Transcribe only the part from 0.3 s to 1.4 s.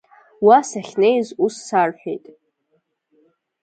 Уа сахьнеиз